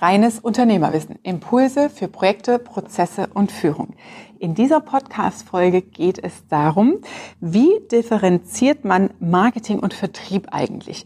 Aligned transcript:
Reines 0.00 0.38
Unternehmerwissen. 0.38 1.18
Impulse 1.24 1.90
für 1.90 2.06
Projekte, 2.06 2.60
Prozesse 2.60 3.28
und 3.34 3.50
Führung. 3.50 3.94
In 4.38 4.54
dieser 4.54 4.80
Podcast-Folge 4.80 5.82
geht 5.82 6.22
es 6.22 6.46
darum, 6.46 6.98
wie 7.40 7.80
differenziert 7.90 8.84
man 8.84 9.10
Marketing 9.18 9.80
und 9.80 9.94
Vertrieb 9.94 10.48
eigentlich? 10.52 11.04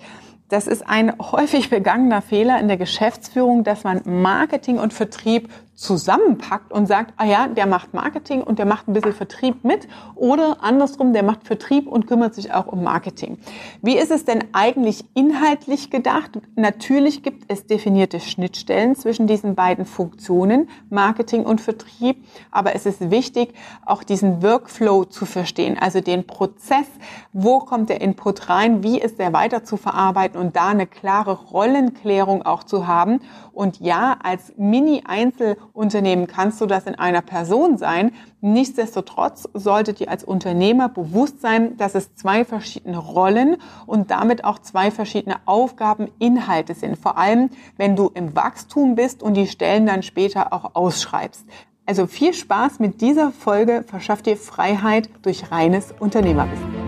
Das 0.51 0.67
ist 0.67 0.87
ein 0.87 1.19
häufig 1.19 1.71
begangener 1.71 2.21
Fehler 2.21 2.61
in 2.61 2.69
der 2.69 2.77
Geschäftsführung, 2.77 3.65
dass 3.65 3.85
man 3.85 4.03
Marketing 4.05 4.79
und 4.79 4.93
Vertrieb 4.93 5.49
zusammenpackt 5.83 6.73
und 6.73 6.87
sagt, 6.87 7.13
ah 7.17 7.25
ja, 7.25 7.49
der 7.49 7.67
macht 7.67 7.93
Marketing 7.93 8.43
und 8.43 8.59
der 8.61 8.67
macht 8.67 8.89
ein 8.89 8.93
bisschen 8.93 9.13
Vertrieb 9.13 9.65
mit 9.65 9.89
oder 10.15 10.59
andersrum, 10.63 11.13
der 11.13 11.25
macht 11.25 11.45
Vertrieb 11.45 11.89
und 11.89 12.07
kümmert 12.07 12.35
sich 12.35 12.53
auch 12.53 12.69
um 12.69 12.85
Marketing. 12.85 13.39
Wie 13.83 13.99
ist 13.99 14.13
es 14.13 14.25
denn 14.25 14.45
eigentlich 14.53 15.05
inhaltlich 15.15 15.91
gedacht? 15.91 16.31
Natürlich 16.55 17.25
gibt 17.25 17.45
es 17.49 17.67
definierte 17.67 18.21
Schnittstellen 18.21 18.95
zwischen 18.95 19.27
diesen 19.27 19.57
beiden 19.57 19.85
Funktionen, 19.85 20.69
Marketing 20.89 21.45
und 21.45 21.61
Vertrieb, 21.61 22.25
aber 22.53 22.77
es 22.77 22.87
ist 22.87 23.11
wichtig, 23.11 23.53
auch 23.85 24.05
diesen 24.05 24.41
Workflow 24.41 25.05
zu 25.07 25.27
verstehen, 25.27 25.77
also 25.81 26.01
den 26.01 26.29
Prozess, 26.29 26.87
wo 27.33 27.59
kommt 27.59 27.91
der 27.91 28.01
Input 28.01 28.49
rein, 28.49 28.85
wie 28.85 29.01
ist 29.01 29.19
der 29.19 29.33
weiter 29.33 29.65
zu 29.65 29.77
verarbeiten 29.77 30.41
und 30.41 30.55
da 30.55 30.69
eine 30.69 30.87
klare 30.87 31.33
Rollenklärung 31.33 32.43
auch 32.43 32.63
zu 32.63 32.87
haben. 32.87 33.21
Und 33.53 33.81
ja, 33.81 34.17
als 34.23 34.55
Mini-Einzel 34.57 35.57
Unternehmen 35.73 36.27
kannst 36.27 36.61
du 36.61 36.67
das 36.67 36.87
in 36.87 36.97
einer 36.97 37.23
Person 37.23 37.79
sein. 37.79 38.13
Nichtsdestotrotz 38.41 39.49
solltet 39.55 40.01
ihr 40.01 40.11
als 40.11 40.23
Unternehmer 40.23 40.89
bewusst 40.89 41.41
sein, 41.41 41.77
dass 41.79 41.95
es 41.95 42.15
zwei 42.15 42.45
verschiedene 42.45 42.99
Rollen 42.99 43.57
und 43.87 44.11
damit 44.11 44.45
auch 44.45 44.59
zwei 44.59 44.91
verschiedene 44.91 45.37
Aufgabeninhalte 45.47 46.75
sind. 46.75 46.99
Vor 46.99 47.17
allem, 47.17 47.51
wenn 47.79 47.97
du 47.97 48.11
im 48.13 48.37
Wachstum 48.37 48.95
bist 48.95 49.23
und 49.23 49.35
die 49.35 49.47
Stellen 49.47 49.87
dann 49.87 50.03
später 50.03 50.53
auch 50.53 50.75
ausschreibst. 50.75 51.47
Also 51.87 52.07
viel 52.07 52.35
Spaß 52.35 52.79
mit 52.79 53.01
dieser 53.01 53.33
Folge 53.33 53.85
verschafft 53.87 54.27
dir 54.27 54.37
Freiheit 54.37 55.09
durch 55.23 55.51
reines 55.51 55.93
Unternehmerwissen. 55.99 56.82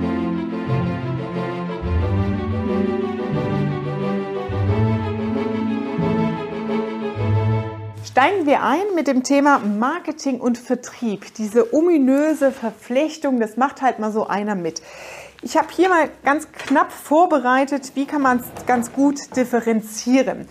Steigen 8.25 8.47
wir 8.47 8.63
ein 8.63 8.95
mit 8.95 9.07
dem 9.07 9.23
Thema 9.23 9.59
Marketing 9.59 10.41
und 10.41 10.57
Vertrieb. 10.57 11.35
Diese 11.35 11.75
ominöse 11.75 12.53
Verflechtung, 12.53 13.39
das 13.39 13.59
macht 13.59 13.83
halt 13.83 13.99
mal 13.99 14.13
so 14.13 14.27
einer 14.27 14.55
mit. 14.55 14.81
Ich 15.43 15.59
habe 15.59 15.69
hier 15.71 15.91
mal 15.91 16.09
ganz 16.25 16.51
knapp 16.51 16.91
vorbereitet, 16.91 17.93
wie 17.97 18.07
kann 18.07 18.23
man 18.23 18.39
es 18.39 18.65
ganz 18.65 18.95
gut 18.95 19.37
differenzieren. 19.37 20.49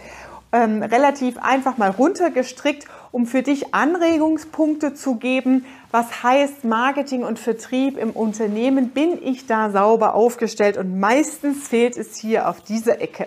Ähm, 0.52 0.84
relativ 0.84 1.40
einfach 1.40 1.78
mal 1.78 1.90
runtergestrickt, 1.90 2.86
um 3.12 3.26
für 3.26 3.42
dich 3.42 3.74
Anregungspunkte 3.74 4.94
zu 4.94 5.16
geben. 5.16 5.66
Was 5.90 6.22
heißt 6.22 6.66
Marketing 6.66 7.24
und 7.24 7.40
Vertrieb 7.40 7.98
im 7.98 8.12
Unternehmen? 8.12 8.90
Bin 8.90 9.18
ich 9.20 9.48
da 9.48 9.72
sauber 9.72 10.14
aufgestellt? 10.14 10.78
Und 10.78 11.00
meistens 11.00 11.68
fehlt 11.70 11.98
es 11.98 12.18
hier 12.18 12.48
auf 12.50 12.62
dieser 12.62 13.02
Ecke. 13.02 13.26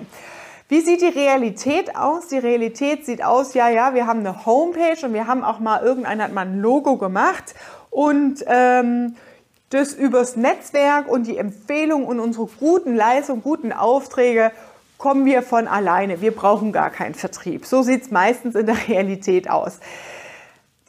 Wie 0.68 0.80
sieht 0.80 1.00
die 1.00 1.06
Realität 1.06 1.94
aus? 1.94 2.26
Die 2.26 2.38
Realität 2.38 3.06
sieht 3.06 3.24
aus, 3.24 3.54
ja, 3.54 3.68
ja, 3.68 3.94
wir 3.94 4.06
haben 4.06 4.20
eine 4.20 4.46
Homepage 4.46 5.06
und 5.06 5.14
wir 5.14 5.28
haben 5.28 5.44
auch 5.44 5.60
mal, 5.60 5.80
irgendeiner 5.80 6.24
hat 6.24 6.32
mal 6.32 6.46
ein 6.46 6.60
Logo 6.60 6.96
gemacht 6.96 7.54
und 7.90 8.44
ähm, 8.48 9.14
das 9.70 9.92
übers 9.92 10.36
Netzwerk 10.36 11.08
und 11.08 11.28
die 11.28 11.36
Empfehlung 11.36 12.04
und 12.04 12.18
unsere 12.18 12.46
guten 12.46 12.96
Leistungen, 12.96 13.42
guten 13.42 13.72
Aufträge 13.72 14.50
kommen 14.98 15.24
wir 15.24 15.42
von 15.42 15.68
alleine. 15.68 16.20
Wir 16.20 16.34
brauchen 16.34 16.72
gar 16.72 16.90
keinen 16.90 17.14
Vertrieb. 17.14 17.64
So 17.64 17.82
sieht's 17.82 18.10
meistens 18.10 18.56
in 18.56 18.66
der 18.66 18.88
Realität 18.88 19.48
aus. 19.48 19.78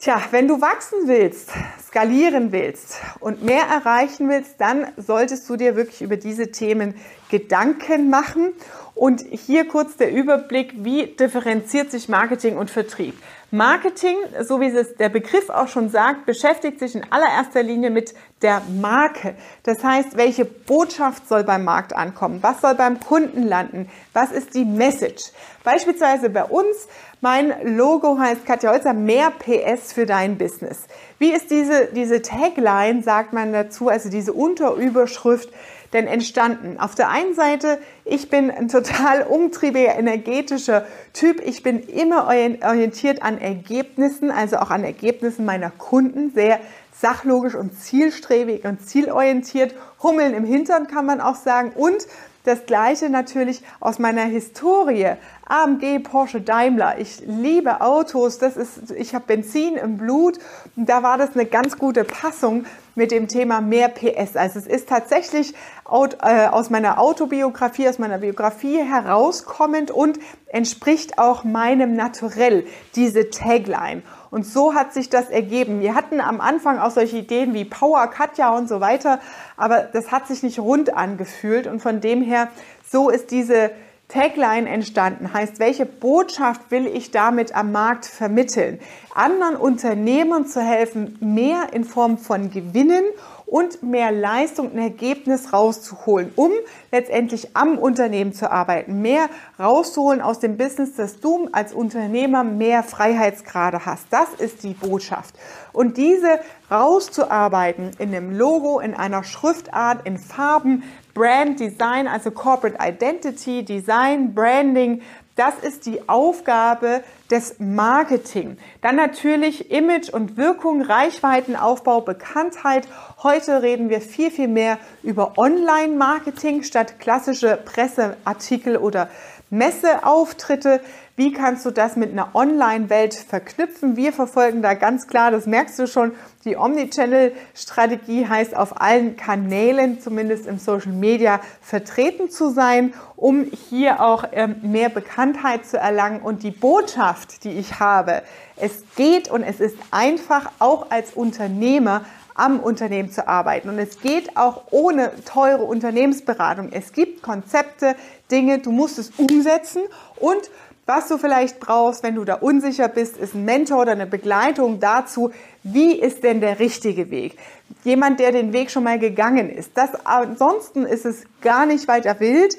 Tja, 0.00 0.22
wenn 0.30 0.46
du 0.46 0.60
wachsen 0.60 1.08
willst, 1.08 1.50
skalieren 1.84 2.52
willst 2.52 3.00
und 3.18 3.42
mehr 3.42 3.64
erreichen 3.64 4.28
willst, 4.28 4.60
dann 4.60 4.86
solltest 4.96 5.50
du 5.50 5.56
dir 5.56 5.74
wirklich 5.74 6.02
über 6.02 6.16
diese 6.16 6.52
Themen 6.52 6.94
Gedanken 7.30 8.08
machen 8.08 8.52
und 8.94 9.24
hier 9.28 9.66
kurz 9.66 9.96
der 9.96 10.12
Überblick, 10.12 10.84
wie 10.84 11.06
differenziert 11.06 11.90
sich 11.90 12.08
Marketing 12.08 12.56
und 12.56 12.70
Vertrieb. 12.70 13.20
Marketing, 13.50 14.16
so 14.42 14.60
wie 14.60 14.66
es 14.66 14.94
der 14.96 15.08
Begriff 15.08 15.48
auch 15.48 15.68
schon 15.68 15.88
sagt, 15.88 16.26
beschäftigt 16.26 16.80
sich 16.80 16.94
in 16.94 17.06
allererster 17.10 17.62
Linie 17.62 17.88
mit 17.88 18.12
der 18.42 18.60
Marke. 18.78 19.36
Das 19.62 19.82
heißt, 19.82 20.18
welche 20.18 20.44
Botschaft 20.44 21.26
soll 21.26 21.44
beim 21.44 21.64
Markt 21.64 21.96
ankommen? 21.96 22.42
Was 22.42 22.60
soll 22.60 22.74
beim 22.74 23.00
Kunden 23.00 23.42
landen? 23.42 23.88
Was 24.12 24.32
ist 24.32 24.54
die 24.54 24.66
Message? 24.66 25.32
Beispielsweise 25.64 26.28
bei 26.28 26.44
uns, 26.44 26.88
mein 27.22 27.54
Logo 27.76 28.18
heißt 28.18 28.44
Katja 28.44 28.70
Holzer, 28.70 28.92
mehr 28.92 29.30
PS 29.30 29.94
für 29.94 30.04
dein 30.04 30.36
Business. 30.36 30.86
Wie 31.18 31.32
ist 31.32 31.50
diese, 31.50 31.86
diese 31.86 32.20
Tagline, 32.20 33.02
sagt 33.02 33.32
man 33.32 33.54
dazu, 33.54 33.88
also 33.88 34.10
diese 34.10 34.34
Unterüberschrift, 34.34 35.48
denn 35.92 36.06
entstanden? 36.06 36.78
Auf 36.78 36.94
der 36.94 37.08
einen 37.08 37.34
Seite, 37.34 37.78
ich 38.04 38.28
bin 38.28 38.50
ein 38.50 38.68
total 38.68 39.22
umtriebiger, 39.22 39.96
energetischer 39.96 40.86
Typ. 41.12 41.40
Ich 41.44 41.62
bin 41.62 41.80
immer 41.80 42.26
orientiert 42.26 43.22
an 43.22 43.38
Ergebnissen, 43.38 44.30
also 44.30 44.56
auch 44.56 44.70
an 44.70 44.84
Ergebnissen 44.84 45.44
meiner 45.44 45.70
Kunden, 45.70 46.32
sehr 46.34 46.60
sachlogisch 47.00 47.54
und 47.54 47.78
zielstrebig 47.80 48.64
und 48.64 48.86
zielorientiert. 48.86 49.74
Hummeln 50.02 50.34
im 50.34 50.44
Hintern 50.44 50.88
kann 50.88 51.06
man 51.06 51.20
auch 51.20 51.36
sagen. 51.36 51.72
Und 51.74 52.06
das 52.44 52.66
Gleiche 52.66 53.10
natürlich 53.10 53.62
aus 53.78 53.98
meiner 53.98 54.22
Historie. 54.22 55.12
AMG, 55.48 56.00
Porsche, 56.00 56.42
Daimler. 56.42 56.98
Ich 56.98 57.22
liebe 57.26 57.80
Autos. 57.80 58.38
Das 58.38 58.56
ist, 58.56 58.90
ich 58.90 59.14
habe 59.14 59.24
Benzin 59.26 59.76
im 59.76 59.96
Blut. 59.96 60.38
Und 60.76 60.88
da 60.88 61.02
war 61.02 61.16
das 61.16 61.34
eine 61.34 61.46
ganz 61.46 61.78
gute 61.78 62.04
Passung 62.04 62.66
mit 62.94 63.10
dem 63.10 63.28
Thema 63.28 63.62
mehr 63.62 63.88
PS. 63.88 64.36
Also 64.36 64.58
es 64.58 64.66
ist 64.66 64.88
tatsächlich 64.88 65.54
äh, 65.86 66.46
aus 66.48 66.68
meiner 66.68 67.00
Autobiografie, 67.00 67.88
aus 67.88 67.98
meiner 67.98 68.18
Biografie 68.18 68.78
herauskommend 68.82 69.90
und 69.90 70.18
entspricht 70.48 71.18
auch 71.18 71.44
meinem 71.44 71.94
Naturell, 71.94 72.66
diese 72.94 73.30
Tagline. 73.30 74.02
Und 74.30 74.44
so 74.44 74.74
hat 74.74 74.92
sich 74.92 75.08
das 75.08 75.30
ergeben. 75.30 75.80
Wir 75.80 75.94
hatten 75.94 76.20
am 76.20 76.40
Anfang 76.42 76.78
auch 76.78 76.90
solche 76.90 77.18
Ideen 77.18 77.54
wie 77.54 77.64
Power 77.64 78.06
Katja 78.08 78.54
und 78.54 78.68
so 78.68 78.80
weiter, 78.80 79.20
aber 79.56 79.80
das 79.84 80.12
hat 80.12 80.26
sich 80.26 80.42
nicht 80.42 80.58
rund 80.58 80.94
angefühlt 80.94 81.66
und 81.66 81.80
von 81.80 82.00
dem 82.00 82.20
her, 82.20 82.48
so 82.90 83.08
ist 83.08 83.30
diese 83.30 83.70
Tagline 84.08 84.66
entstanden, 84.70 85.34
heißt, 85.34 85.58
welche 85.58 85.84
Botschaft 85.84 86.70
will 86.70 86.86
ich 86.86 87.10
damit 87.10 87.54
am 87.54 87.72
Markt 87.72 88.06
vermitteln? 88.06 88.80
Anderen 89.14 89.54
Unternehmen 89.54 90.46
zu 90.46 90.62
helfen, 90.62 91.18
mehr 91.20 91.74
in 91.74 91.84
Form 91.84 92.16
von 92.16 92.50
Gewinnen 92.50 93.04
und 93.44 93.82
mehr 93.82 94.10
Leistung 94.10 94.70
und 94.70 94.78
Ergebnis 94.78 95.52
rauszuholen, 95.52 96.32
um 96.36 96.50
letztendlich 96.90 97.54
am 97.56 97.78
Unternehmen 97.78 98.32
zu 98.32 98.50
arbeiten, 98.50 99.02
mehr 99.02 99.28
rauszuholen 99.58 100.20
aus 100.20 100.38
dem 100.38 100.56
Business, 100.56 100.94
dass 100.94 101.20
du 101.20 101.48
als 101.52 101.72
Unternehmer 101.72 102.44
mehr 102.44 102.82
Freiheitsgrade 102.82 103.84
hast. 103.84 104.06
Das 104.10 104.28
ist 104.38 104.62
die 104.62 104.74
Botschaft. 104.74 105.34
Und 105.72 105.96
diese 105.96 106.40
rauszuarbeiten 106.70 107.90
in 107.98 108.14
einem 108.14 108.36
Logo, 108.36 108.80
in 108.80 108.94
einer 108.94 109.24
Schriftart, 109.24 110.06
in 110.06 110.18
Farben, 110.18 110.82
Brand 111.18 111.58
Design, 111.58 112.06
also 112.06 112.30
Corporate 112.30 112.78
Identity, 112.80 113.64
Design, 113.64 114.34
Branding, 114.34 115.02
das 115.34 115.54
ist 115.58 115.86
die 115.86 116.08
Aufgabe 116.08 117.02
des 117.28 117.56
Marketing. 117.58 118.56
Dann 118.82 118.94
natürlich 118.94 119.72
Image 119.72 120.10
und 120.10 120.36
Wirkung, 120.36 120.80
Reichweitenaufbau, 120.80 122.02
Bekanntheit. 122.02 122.86
Heute 123.20 123.62
reden 123.62 123.88
wir 123.88 124.00
viel, 124.00 124.30
viel 124.30 124.46
mehr 124.46 124.78
über 125.02 125.32
Online-Marketing 125.36 126.62
statt 126.62 127.00
klassische 127.00 127.58
Presseartikel 127.64 128.76
oder 128.76 129.10
Messeauftritte. 129.50 130.80
Wie 131.18 131.32
kannst 131.32 131.66
du 131.66 131.72
das 131.72 131.96
mit 131.96 132.12
einer 132.12 132.36
Online-Welt 132.36 133.12
verknüpfen? 133.12 133.96
Wir 133.96 134.12
verfolgen 134.12 134.62
da 134.62 134.74
ganz 134.74 135.08
klar, 135.08 135.32
das 135.32 135.46
merkst 135.46 135.76
du 135.80 135.88
schon, 135.88 136.12
die 136.44 136.56
Omnichannel-Strategie 136.56 138.28
heißt, 138.28 138.56
auf 138.56 138.80
allen 138.80 139.16
Kanälen, 139.16 140.00
zumindest 140.00 140.46
im 140.46 140.58
Social 140.58 140.92
Media, 140.92 141.40
vertreten 141.60 142.30
zu 142.30 142.50
sein, 142.50 142.94
um 143.16 143.46
hier 143.68 144.00
auch 144.00 144.26
ähm, 144.30 144.60
mehr 144.62 144.90
Bekanntheit 144.90 145.66
zu 145.66 145.76
erlangen. 145.76 146.20
Und 146.20 146.44
die 146.44 146.52
Botschaft, 146.52 147.42
die 147.42 147.50
ich 147.50 147.80
habe, 147.80 148.22
es 148.54 148.84
geht 148.94 149.28
und 149.28 149.42
es 149.42 149.58
ist 149.58 149.76
einfach, 149.90 150.52
auch 150.60 150.92
als 150.92 151.14
Unternehmer 151.14 152.04
am 152.36 152.60
Unternehmen 152.60 153.10
zu 153.10 153.26
arbeiten. 153.26 153.68
Und 153.68 153.80
es 153.80 154.00
geht 154.00 154.36
auch 154.36 154.62
ohne 154.70 155.10
teure 155.24 155.64
Unternehmensberatung. 155.64 156.70
Es 156.70 156.92
gibt 156.92 157.22
Konzepte, 157.22 157.96
Dinge, 158.30 158.60
du 158.60 158.70
musst 158.70 158.98
es 158.98 159.10
umsetzen 159.16 159.82
und 160.20 160.48
was 160.88 161.06
du 161.06 161.18
vielleicht 161.18 161.60
brauchst, 161.60 162.02
wenn 162.02 162.14
du 162.14 162.24
da 162.24 162.34
unsicher 162.34 162.88
bist, 162.88 163.18
ist 163.18 163.34
ein 163.34 163.44
Mentor 163.44 163.82
oder 163.82 163.92
eine 163.92 164.06
Begleitung 164.06 164.80
dazu, 164.80 165.30
wie 165.62 165.92
ist 165.92 166.24
denn 166.24 166.40
der 166.40 166.60
richtige 166.60 167.10
Weg? 167.10 167.36
Jemand, 167.84 168.20
der 168.20 168.32
den 168.32 168.54
Weg 168.54 168.70
schon 168.70 168.84
mal 168.84 168.98
gegangen 168.98 169.50
ist. 169.50 169.72
Das, 169.74 169.90
ansonsten 170.06 170.86
ist 170.86 171.04
es 171.04 171.24
gar 171.42 171.66
nicht 171.66 171.88
weiter 171.88 172.18
wild. 172.20 172.56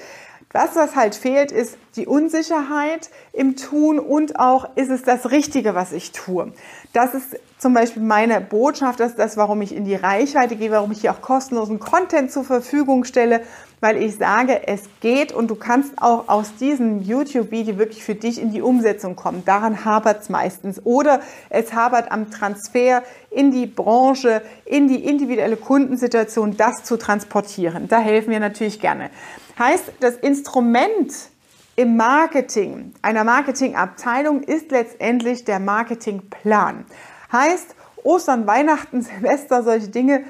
Was, 0.52 0.76
was 0.76 0.96
halt 0.96 1.16
fehlt, 1.16 1.52
ist 1.52 1.78
die 1.96 2.06
Unsicherheit 2.06 3.10
im 3.34 3.56
Tun 3.56 3.98
und 3.98 4.40
auch, 4.40 4.76
ist 4.76 4.90
es 4.90 5.02
das 5.02 5.32
Richtige, 5.32 5.74
was 5.74 5.92
ich 5.92 6.12
tue. 6.12 6.54
Das 6.94 7.16
ist 7.16 7.40
zum 7.58 7.74
Beispiel 7.74 8.02
meine 8.04 8.42
Botschaft, 8.42 9.00
das 9.00 9.12
ist 9.12 9.20
das, 9.20 9.38
warum 9.38 9.62
ich 9.62 9.76
in 9.76 9.86
die 9.86 9.96
Reichweite 9.96 10.56
gehe, 10.56 10.72
warum 10.72 10.92
ich 10.92 11.02
hier 11.02 11.12
auch 11.12 11.22
kostenlosen 11.22 11.80
Content 11.80 12.32
zur 12.32 12.44
Verfügung 12.44 13.06
stelle, 13.06 13.42
weil 13.82 14.02
ich 14.02 14.18
sage, 14.18 14.68
es 14.68 14.84
geht 15.00 15.32
und 15.32 15.50
du 15.50 15.56
kannst 15.56 16.02
auch 16.02 16.28
aus 16.28 16.56
diesem 16.56 17.02
YouTube-Video 17.02 17.78
wirklich 17.78 18.04
für 18.04 18.16
dich 18.16 18.42
in 18.42 18.52
die 18.52 18.62
Umsetzung 18.62 19.16
kommen. 19.16 19.44
Daran 19.46 19.86
hapert 19.86 20.24
es 20.24 20.30
meistens. 20.30 20.86
Oder 20.86 21.22
es 21.50 21.74
hapert 21.74 22.12
am 22.12 22.30
Transfer 22.32 23.04
in 23.32 23.52
die 23.52 23.68
Branche, 23.68 24.42
in 24.66 24.88
die 24.88 25.06
individuelle 25.06 25.58
Kundensituation, 25.58 26.58
das 26.58 26.84
zu 26.84 26.98
transportieren. 26.98 27.88
Da 27.88 28.00
helfen 28.00 28.32
wir 28.32 28.40
natürlich 28.40 28.80
gerne. 28.80 29.10
Heißt, 29.58 29.86
das 30.00 30.16
Instrument 30.16 31.14
im 31.76 31.96
Marketing 31.96 32.94
einer 33.02 33.24
Marketingabteilung 33.24 34.44
ist 34.44 34.72
letztendlich 34.72 35.46
der 35.46 35.60
Marketingplan. 35.60 36.86
Heißt, 37.32 37.76
Ostern, 38.04 38.48
Weihnachten, 38.48 39.02
Silvester, 39.02 39.64
solche 39.64 39.88
Dinge, 39.88 40.26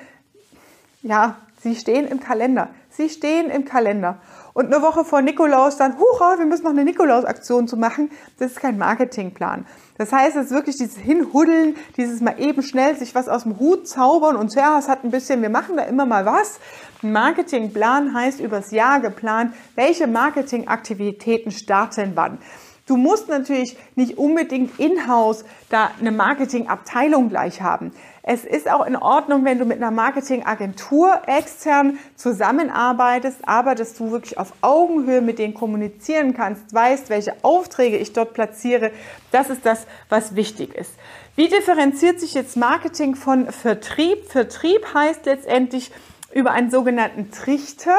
ja, 1.01 1.37
sie 1.61 1.75
stehen 1.75 2.07
im 2.07 2.19
Kalender. 2.19 2.69
Sie 2.99 3.07
stehen 3.07 3.49
im 3.49 3.63
Kalender. 3.63 4.17
Und 4.51 4.65
eine 4.65 4.81
Woche 4.81 5.05
vor 5.05 5.21
Nikolaus 5.21 5.77
dann, 5.77 5.97
hurra, 5.97 6.37
wir 6.37 6.45
müssen 6.45 6.63
noch 6.63 6.71
eine 6.71 6.83
Nikolaus-Aktion 6.83 7.65
zu 7.65 7.77
machen. 7.77 8.11
Das 8.39 8.51
ist 8.51 8.59
kein 8.59 8.77
Marketingplan. 8.77 9.65
Das 9.97 10.11
heißt, 10.11 10.35
es 10.35 10.47
ist 10.47 10.51
wirklich 10.51 10.75
dieses 10.75 10.97
Hinhuddeln, 10.97 11.77
dieses 11.95 12.19
mal 12.19 12.37
eben 12.41 12.61
schnell 12.61 12.97
sich 12.97 13.15
was 13.15 13.29
aus 13.29 13.43
dem 13.43 13.57
Hut 13.57 13.87
zaubern 13.87 14.35
und 14.35 14.53
ja, 14.53 14.77
es 14.77 14.89
hat 14.89 15.05
ein 15.05 15.11
bisschen, 15.11 15.41
wir 15.41 15.49
machen 15.49 15.77
da 15.77 15.83
immer 15.83 16.05
mal 16.05 16.25
was. 16.25 16.59
Ein 17.01 17.13
Marketingplan 17.13 18.13
heißt 18.13 18.41
übers 18.41 18.71
Jahr 18.71 18.99
geplant, 18.99 19.53
welche 19.75 20.05
Marketingaktivitäten 20.05 21.53
starten 21.53 22.11
wann. 22.15 22.39
Du 22.89 22.97
musst 22.97 23.29
natürlich 23.29 23.77
nicht 23.93 24.17
unbedingt 24.17 24.79
in-house 24.79 25.45
da 25.69 25.91
eine 25.99 26.11
Marketingabteilung 26.11 27.29
gleich 27.29 27.61
haben. 27.61 27.91
Es 28.23 28.45
ist 28.45 28.67
auch 28.67 28.83
in 28.83 28.95
Ordnung, 28.95 29.45
wenn 29.45 29.59
du 29.59 29.65
mit 29.65 29.77
einer 29.77 29.91
Marketingagentur 29.91 31.21
extern 31.27 31.99
zusammenarbeitest, 32.15 33.47
aber 33.47 33.75
dass 33.75 33.93
du 33.93 34.09
wirklich 34.09 34.39
auf 34.39 34.53
Augenhöhe 34.61 35.21
mit 35.21 35.37
denen 35.37 35.53
kommunizieren 35.53 36.33
kannst, 36.33 36.73
weißt, 36.73 37.11
welche 37.11 37.35
Aufträge 37.43 37.97
ich 37.97 38.13
dort 38.13 38.33
platziere. 38.33 38.89
Das 39.31 39.51
ist 39.51 39.67
das, 39.67 39.85
was 40.09 40.35
wichtig 40.35 40.73
ist. 40.73 40.93
Wie 41.35 41.47
differenziert 41.47 42.19
sich 42.19 42.33
jetzt 42.33 42.57
Marketing 42.57 43.13
von 43.13 43.51
Vertrieb? 43.51 44.31
Vertrieb 44.31 44.95
heißt 44.95 45.27
letztendlich 45.27 45.91
über 46.33 46.51
einen 46.51 46.71
sogenannten 46.71 47.29
Trichter. 47.29 47.95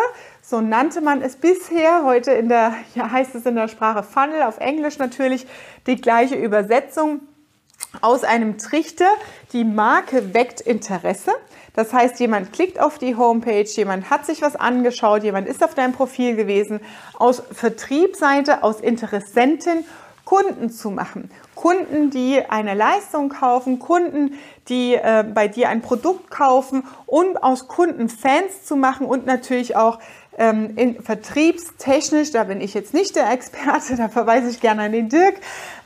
So 0.51 0.61
nannte 0.61 1.01
man 1.01 1.23
es 1.23 1.37
bisher. 1.37 2.03
Heute 2.03 2.33
in 2.33 2.49
der, 2.49 2.75
ja, 2.97 3.09
heißt 3.09 3.37
es 3.37 3.47
in 3.47 3.55
der 3.55 3.69
Sprache 3.69 4.03
Funnel, 4.03 4.43
auf 4.43 4.59
Englisch 4.59 4.99
natürlich 4.99 5.47
die 5.87 5.95
gleiche 5.95 6.35
Übersetzung. 6.35 7.21
Aus 8.01 8.25
einem 8.25 8.59
Trichter, 8.59 9.07
die 9.53 9.63
Marke 9.63 10.35
weckt 10.35 10.61
Interesse. 10.61 11.31
Das 11.75 11.93
heißt, 11.93 12.19
jemand 12.19 12.53
klickt 12.53 12.81
auf 12.81 12.99
die 12.99 13.15
Homepage, 13.15 13.63
jemand 13.63 14.11
hat 14.11 14.27
sich 14.27 14.43
was 14.43 14.57
angeschaut, 14.57 15.23
jemand 15.23 15.47
ist 15.47 15.63
auf 15.63 15.77
deinem 15.77 15.93
Profil 15.93 16.35
gewesen. 16.35 16.81
Aus 17.17 17.45
Vertriebsseite, 17.53 18.65
aus 18.65 18.81
Interessenten 18.81 19.85
Kunden 20.31 20.71
zu 20.71 20.91
machen. 20.93 21.29
Kunden, 21.57 22.11
die 22.11 22.41
eine 22.49 22.75
Leistung 22.75 23.31
kaufen, 23.31 23.81
Kunden, 23.81 24.39
die 24.69 24.95
äh, 24.95 25.25
bei 25.25 25.49
dir 25.49 25.69
ein 25.69 25.83
Produkt 25.83 26.31
kaufen 26.31 26.85
und 27.07 27.43
aus 27.43 27.67
Kunden 27.67 28.09
Fans 28.09 28.65
zu 28.65 28.77
machen 28.77 29.07
und 29.07 29.27
natürlich 29.27 29.75
auch 29.75 29.99
ähm, 30.39 30.77
in 30.77 31.03
vertriebstechnisch, 31.03 32.31
da 32.31 32.45
bin 32.45 32.61
ich 32.61 32.75
jetzt 32.75 32.95
nicht 32.95 33.17
der 33.17 33.31
Experte, 33.31 33.97
da 33.97 34.09
verweise 34.09 34.49
ich 34.49 34.61
gerne 34.61 34.83
an 34.83 34.93
den 34.93 35.09
Dirk, 35.09 35.35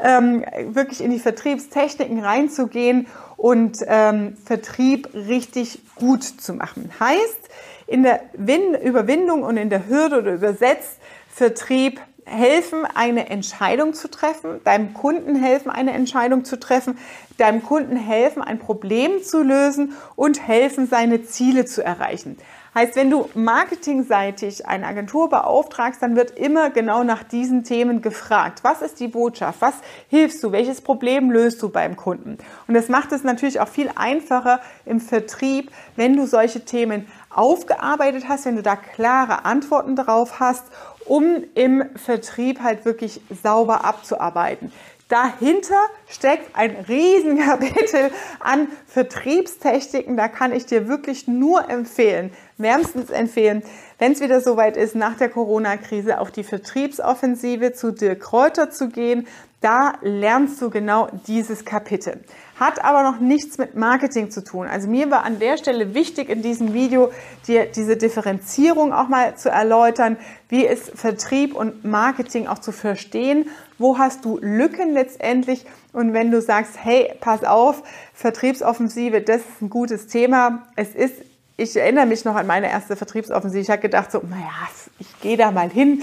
ähm, 0.01 0.45
wirklich 0.69 1.03
in 1.03 1.11
die 1.11 1.19
Vertriebstechniken 1.19 2.21
reinzugehen 2.21 3.07
und 3.37 3.79
ähm, 3.87 4.37
Vertrieb 4.45 5.09
richtig 5.15 5.81
gut 5.97 6.23
zu 6.25 6.55
machen. 6.55 6.91
Heißt, 7.01 7.51
in 7.87 8.03
der 8.03 8.21
Win 8.35 8.75
Überwindung 8.75 9.43
und 9.43 9.57
in 9.57 9.71
der 9.71 9.89
Hürde 9.89 10.19
oder 10.19 10.35
übersetzt 10.35 10.99
Vertrieb 11.29 12.01
helfen, 12.27 12.87
eine 12.95 13.29
Entscheidung 13.29 13.93
zu 13.93 14.09
treffen, 14.09 14.61
deinem 14.65 14.95
Kunden 14.95 15.35
helfen, 15.35 15.71
eine 15.71 15.93
Entscheidung 15.93 16.45
zu 16.45 16.59
treffen, 16.59 16.99
deinem 17.37 17.63
Kunden 17.63 17.97
helfen, 17.97 18.43
ein 18.43 18.59
Problem 18.59 19.23
zu 19.23 19.43
lösen 19.43 19.93
und 20.17 20.47
helfen, 20.47 20.87
seine 20.87 21.25
Ziele 21.25 21.67
zu 21.67 21.85
erreichen. 21.85 22.39
Heißt, 22.75 22.97
wenn 22.97 23.09
du 23.09 23.29
marketingseitig 23.35 24.67
eine 24.67 24.87
Agentur 24.87 25.29
beauftragst, 25.29 26.03
dann 26.03 26.17
wird 26.17 26.33
immer 26.33 26.71
genau 26.71 27.05
nach 27.05 27.23
diesen 27.23 27.63
Themen 27.63 28.03
gefragt. 28.03 28.65
Was 28.65 28.83
ist 28.83 28.99
die 28.99 29.07
Botschaft? 29.07 29.61
Was 29.61 29.75
hilfst 30.09 30.43
du? 30.43 30.51
Welches 30.51 30.81
Problem 30.81 31.31
löst 31.31 31.63
du 31.63 31.69
beim 31.69 31.95
Kunden? 31.95 32.37
Und 32.67 32.75
das 32.75 32.89
macht 32.89 33.13
es 33.13 33.23
natürlich 33.23 33.61
auch 33.61 33.69
viel 33.69 33.91
einfacher 33.95 34.61
im 34.87 35.01
Vertrieb, 35.01 35.71
wenn 35.95 36.17
du 36.17 36.27
solche 36.27 36.65
Themen 36.65 37.07
aufgearbeitet 37.31 38.25
hast, 38.29 38.45
wenn 38.45 38.57
du 38.57 38.63
da 38.63 38.75
klare 38.75 39.45
Antworten 39.45 39.95
drauf 39.95 40.41
hast, 40.41 40.65
um 41.07 41.45
im 41.55 41.85
Vertrieb 41.97 42.61
halt 42.61 42.85
wirklich 42.85 43.21
sauber 43.43 43.85
abzuarbeiten. 43.85 44.73
Dahinter 45.09 45.81
steckt 46.09 46.57
ein 46.57 46.77
Riesenkapitel 46.89 48.11
an 48.41 48.69
Vertriebstechniken. 48.87 50.17
Da 50.17 50.29
kann 50.29 50.53
ich 50.53 50.65
dir 50.65 50.89
wirklich 50.89 51.29
nur 51.29 51.69
empfehlen, 51.69 52.33
wärmstens 52.57 53.11
empfehlen, 53.11 53.63
wenn 53.99 54.13
es 54.13 54.21
wieder 54.21 54.41
soweit 54.41 54.79
ist, 54.79 54.95
nach 54.95 55.17
der 55.17 55.29
Corona-Krise 55.29 56.21
auf 56.21 56.31
die 56.31 56.43
Vertriebsoffensive 56.43 57.75
zu 57.75 57.93
Dirk 57.93 58.21
Kräuter 58.21 58.71
zu 58.71 58.89
gehen. 58.89 59.27
Da 59.61 59.95
lernst 60.01 60.61
du 60.63 60.71
genau 60.71 61.09
dieses 61.27 61.65
Kapitel. 61.65 62.21
Hat 62.59 62.85
aber 62.85 63.03
noch 63.03 63.21
nichts 63.21 63.59
mit 63.59 63.75
Marketing 63.75 64.31
zu 64.31 64.45
tun. 64.45 64.67
Also 64.69 64.89
mir 64.89 65.11
war 65.11 65.25
an 65.25 65.39
der 65.39 65.57
Stelle 65.57 65.95
wichtig 65.95 66.29
in 66.29 66.43
diesem 66.43 66.73
Video, 66.73 67.11
dir 67.49 67.67
diese 67.67 67.97
Differenzierung 67.97 68.93
auch 68.93 69.09
mal 69.09 69.37
zu 69.37 69.51
erläutern. 69.51 70.17
Wie 70.49 70.65
ist 70.65 70.91
Vertrieb 70.97 71.55
und 71.55 71.85
Marketing 71.85 72.47
auch 72.47 72.61
zu 72.61 72.71
verstehen? 72.71 73.49
Wo 73.79 73.99
hast 73.99 74.25
du 74.25 74.39
Lücken 74.41 74.93
letztendlich? 74.93 75.67
Und 75.93 76.13
wenn 76.13 76.31
du 76.31 76.41
sagst, 76.41 76.75
hey, 76.81 77.13
pass 77.21 77.43
auf, 77.43 77.83
Vertriebsoffensive, 78.13 79.21
das 79.21 79.41
ist 79.41 79.63
ein 79.63 79.71
gutes 79.71 80.07
Thema. 80.07 80.63
Es 80.77 80.95
ist 80.95 81.15
ich 81.57 81.77
erinnere 81.77 82.07
mich 82.07 82.25
noch 82.25 82.35
an 82.35 82.47
meine 82.47 82.69
erste 82.69 82.97
Vertriebsoffensive. 82.97 83.63
Ich 83.63 83.71
habe 83.71 83.81
gedacht 83.81 84.11
so, 84.11 84.21
naja, 84.29 84.51
ich 84.99 85.21
gehe 85.21 85.37
da 85.37 85.53
mal 85.53 85.71
hin. 85.71 86.03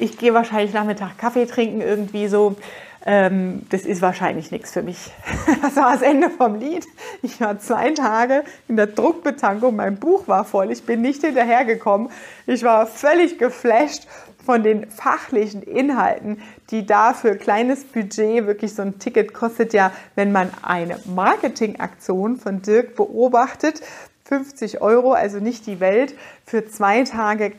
Ich 0.00 0.18
gehe 0.18 0.34
wahrscheinlich 0.34 0.74
Nachmittag 0.74 1.16
Kaffee 1.16 1.46
trinken 1.46 1.80
irgendwie 1.80 2.28
so. 2.28 2.56
Ähm, 3.04 3.62
das 3.70 3.82
ist 3.82 4.00
wahrscheinlich 4.00 4.50
nichts 4.50 4.72
für 4.72 4.82
mich. 4.82 5.10
Das 5.62 5.76
war 5.76 5.92
das 5.92 6.02
Ende 6.02 6.28
vom 6.28 6.58
Lied. 6.58 6.86
Ich 7.22 7.40
war 7.40 7.58
zwei 7.58 7.90
Tage 7.90 8.44
in 8.68 8.76
der 8.76 8.88
Druckbetankung. 8.88 9.76
Mein 9.76 9.96
Buch 9.96 10.28
war 10.28 10.44
voll. 10.44 10.70
Ich 10.70 10.84
bin 10.84 11.00
nicht 11.00 11.22
hinterhergekommen. 11.22 12.10
Ich 12.46 12.62
war 12.62 12.86
völlig 12.86 13.38
geflasht 13.38 14.06
von 14.44 14.62
den 14.62 14.90
fachlichen 14.90 15.62
Inhalten, 15.62 16.42
die 16.70 16.84
da 16.84 17.14
für 17.14 17.36
kleines 17.36 17.84
Budget 17.84 18.46
wirklich 18.46 18.74
so 18.74 18.82
ein 18.82 18.98
Ticket 18.98 19.32
kostet 19.32 19.72
ja, 19.72 19.92
wenn 20.14 20.32
man 20.32 20.50
eine 20.62 20.98
Marketingaktion 21.04 22.36
von 22.36 22.60
Dirk 22.60 22.96
beobachtet, 22.96 23.82
50 24.24 24.80
Euro, 24.80 25.12
also 25.12 25.38
nicht 25.38 25.66
die 25.66 25.80
Welt, 25.80 26.14
für 26.44 26.66
zwei 26.66 27.04
Tage 27.04 27.52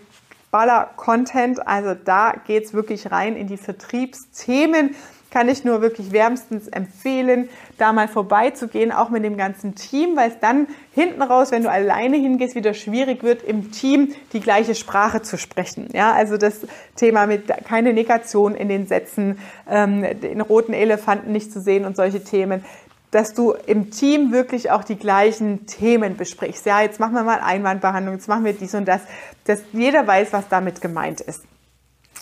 Baller-Content. 0.51 1.67
Also 1.67 1.95
da 1.95 2.33
geht 2.45 2.65
es 2.65 2.73
wirklich 2.73 3.11
rein 3.11 3.35
in 3.35 3.47
die 3.47 3.57
Vertriebsthemen. 3.57 4.95
Kann 5.33 5.49
ich 5.49 5.63
nur 5.63 5.81
wirklich 5.81 6.11
wärmstens 6.11 6.67
empfehlen, 6.67 7.49
da 7.79 7.91
mal 7.91 8.07
vorbeizugehen, 8.07 8.91
auch 8.91 9.09
mit 9.09 9.23
dem 9.23 9.35
ganzen 9.35 9.73
Team, 9.73 10.15
weil 10.15 10.29
es 10.29 10.39
dann 10.39 10.67
hinten 10.93 11.23
raus, 11.23 11.49
wenn 11.49 11.63
du 11.63 11.71
alleine 11.71 12.17
hingehst, 12.17 12.53
wieder 12.53 12.75
schwierig 12.75 13.23
wird, 13.23 13.41
im 13.41 13.71
Team 13.71 14.13
die 14.33 14.41
gleiche 14.41 14.75
Sprache 14.75 15.23
zu 15.23 15.39
sprechen. 15.39 15.89
Ja, 15.91 16.11
also 16.11 16.37
das 16.37 16.59
Thema 16.95 17.25
mit 17.25 17.47
keine 17.65 17.93
Negation 17.93 18.53
in 18.53 18.69
den 18.69 18.85
Sätzen, 18.85 19.39
ähm, 19.67 20.05
den 20.21 20.39
roten 20.39 20.73
Elefanten 20.73 21.31
nicht 21.31 21.51
zu 21.51 21.59
sehen 21.59 21.85
und 21.85 21.95
solche 21.95 22.23
Themen 22.23 22.63
dass 23.09 23.35
du 23.35 23.51
im 23.67 23.91
Team 23.91 24.31
wirklich 24.31 24.71
auch 24.71 24.83
die 24.83 24.95
gleichen 24.95 25.67
Themen 25.67 26.17
besprichst. 26.17 26.65
Ja, 26.65 26.81
jetzt 26.81 26.99
machen 26.99 27.13
wir 27.13 27.21
mal 27.21 27.41
Einwandbehandlung, 27.41 28.15
jetzt 28.15 28.27
machen 28.27 28.43
wir 28.43 28.53
dies 28.53 28.73
und 28.73 28.87
das, 28.87 29.01
dass 29.45 29.61
jeder 29.71 30.07
weiß, 30.07 30.33
was 30.33 30.49
damit 30.49 30.81
gemeint 30.81 31.21
ist. 31.21 31.43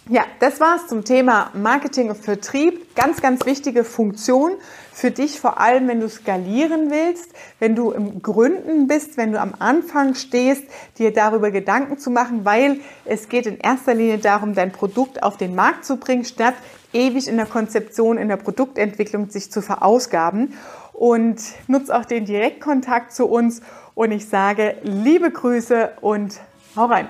Ja, 0.10 0.24
das 0.40 0.60
war's 0.60 0.88
zum 0.88 1.04
Thema 1.06 1.52
Marketing 1.54 2.10
und 2.10 2.18
Vertrieb. 2.18 2.96
Ganz, 2.96 3.22
ganz 3.22 3.46
wichtige 3.46 3.84
Funktion 3.84 4.54
für 4.92 5.12
dich, 5.12 5.40
vor 5.40 5.60
allem 5.60 5.88
wenn 5.88 6.00
du 6.00 6.10
skalieren 6.10 6.90
willst, 6.90 7.30
wenn 7.60 7.76
du 7.76 7.92
im 7.92 8.22
Gründen 8.24 8.88
bist, 8.88 9.16
wenn 9.18 9.32
du 9.32 9.40
am 9.40 9.54
Anfang 9.60 10.16
stehst, 10.16 10.64
dir 10.98 11.14
darüber 11.14 11.52
Gedanken 11.52 12.00
zu 12.00 12.10
machen, 12.10 12.46
weil 12.46 12.80
es 13.06 13.30
geht 13.30 13.46
in 13.46 13.60
erster 13.60 13.94
Linie 13.94 14.18
darum, 14.18 14.56
dein 14.56 14.72
Produkt 14.72 15.22
auf 15.22 15.38
den 15.38 15.54
Markt 15.54 15.86
zu 15.86 15.98
bringen, 15.98 16.26
statt 16.26 16.56
ewig 16.94 17.28
in 17.28 17.38
der 17.38 17.46
Konzeption, 17.46 18.18
in 18.18 18.28
der 18.28 18.38
Produktentwicklung 18.38 19.30
sich 19.30 19.52
zu 19.52 19.62
verausgaben 19.62 20.58
und 20.94 21.40
nutze 21.68 21.96
auch 21.96 22.06
den 22.06 22.26
Direktkontakt 22.26 23.14
zu 23.14 23.28
uns. 23.28 23.62
Und 23.94 24.12
ich 24.12 24.28
sage 24.28 24.78
liebe 24.82 25.30
Grüße 25.30 25.92
und 26.02 26.40
hau 26.76 26.86
rein. 26.86 27.08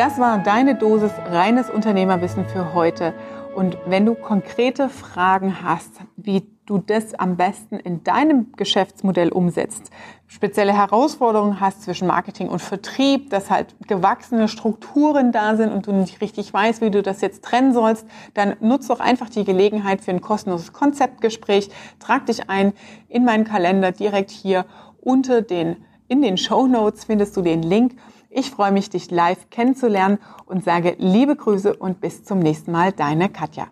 Das 0.00 0.18
war 0.18 0.38
deine 0.38 0.76
Dosis 0.76 1.12
reines 1.26 1.68
Unternehmerwissen 1.68 2.46
für 2.46 2.72
heute. 2.72 3.12
Und 3.54 3.76
wenn 3.84 4.06
du 4.06 4.14
konkrete 4.14 4.88
Fragen 4.88 5.62
hast, 5.62 5.90
wie 6.16 6.48
du 6.64 6.78
das 6.78 7.12
am 7.12 7.36
besten 7.36 7.76
in 7.76 8.02
deinem 8.02 8.52
Geschäftsmodell 8.52 9.28
umsetzt, 9.28 9.90
spezielle 10.26 10.72
Herausforderungen 10.72 11.60
hast 11.60 11.82
zwischen 11.82 12.08
Marketing 12.08 12.48
und 12.48 12.62
Vertrieb, 12.62 13.28
dass 13.28 13.50
halt 13.50 13.76
gewachsene 13.88 14.48
Strukturen 14.48 15.32
da 15.32 15.54
sind 15.56 15.70
und 15.70 15.86
du 15.86 15.92
nicht 15.92 16.22
richtig 16.22 16.50
weißt, 16.50 16.80
wie 16.80 16.90
du 16.90 17.02
das 17.02 17.20
jetzt 17.20 17.44
trennen 17.44 17.74
sollst, 17.74 18.06
dann 18.32 18.56
nutz 18.60 18.86
doch 18.86 19.00
einfach 19.00 19.28
die 19.28 19.44
Gelegenheit 19.44 20.00
für 20.00 20.12
ein 20.12 20.22
kostenloses 20.22 20.72
Konzeptgespräch. 20.72 21.68
Trag 21.98 22.24
dich 22.24 22.48
ein 22.48 22.72
in 23.10 23.26
meinen 23.26 23.44
Kalender 23.44 23.92
direkt 23.92 24.30
hier 24.30 24.64
unter 25.02 25.42
den, 25.42 25.76
in 26.10 26.22
den 26.22 26.38
Show 26.38 26.66
Notes 26.66 27.04
findest 27.04 27.36
du 27.36 27.42
den 27.42 27.62
Link. 27.62 27.92
Ich 28.32 28.52
freue 28.52 28.70
mich, 28.70 28.88
dich 28.88 29.10
live 29.10 29.50
kennenzulernen 29.50 30.18
und 30.46 30.62
sage 30.62 30.94
liebe 30.98 31.34
Grüße 31.34 31.74
und 31.74 32.00
bis 32.00 32.22
zum 32.22 32.38
nächsten 32.38 32.70
Mal, 32.70 32.92
deine 32.92 33.28
Katja. 33.28 33.66